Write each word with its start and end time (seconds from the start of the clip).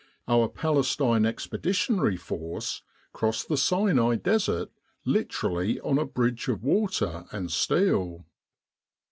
Our 0.27 0.49
Palestine 0.49 1.27
Expeditionary 1.27 2.17
Force 2.17 2.81
crossed 3.13 3.49
the 3.49 3.55
Sinai 3.55 4.15
Desert 4.15 4.71
literally 5.05 5.79
on 5.81 5.99
a 5.99 6.05
bridge 6.05 6.47
of 6.47 6.63
water 6.63 7.25
and 7.31 7.51
steel. 7.51 8.25